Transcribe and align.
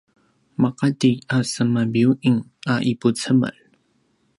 maqati 0.61 1.11
a 1.35 1.37
sema 1.51 1.81
biyuing 1.91 2.39
a 2.73 2.75
ipucemel 2.91 3.57